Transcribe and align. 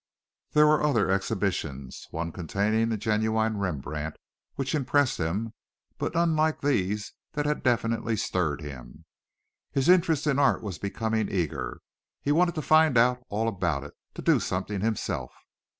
There 0.53 0.65
were 0.65 0.81
other 0.83 1.11
exhibitions 1.11 2.07
one 2.09 2.31
containing 2.31 2.91
a 2.91 2.97
genuine 2.97 3.57
Rembrandt 3.59 4.15
which 4.55 4.73
impressed 4.73 5.19
him, 5.19 5.53
but 5.99 6.15
none 6.15 6.35
like 6.35 6.61
these 6.61 7.13
that 7.33 7.45
had 7.45 7.61
definitely 7.61 8.15
stirred 8.15 8.61
him. 8.61 9.05
His 9.71 9.87
interest 9.89 10.25
in 10.25 10.39
art 10.39 10.63
was 10.63 10.79
becoming 10.79 11.29
eager. 11.29 11.81
He 12.19 12.31
wanted 12.31 12.55
to 12.55 12.63
find 12.63 12.97
out 12.97 13.21
all 13.29 13.47
about 13.47 13.83
it 13.83 13.93
to 14.15 14.23
do 14.23 14.39
something 14.39 14.81
himself. 14.81 15.35